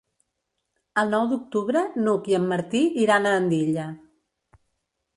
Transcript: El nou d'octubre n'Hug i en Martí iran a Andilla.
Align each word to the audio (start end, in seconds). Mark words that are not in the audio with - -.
El 1.01 1.13
nou 1.15 1.27
d'octubre 1.33 1.85
n'Hug 2.07 2.33
i 2.33 2.39
en 2.39 2.49
Martí 2.57 2.85
iran 3.05 3.29
a 3.29 3.37
Andilla. 3.45 3.89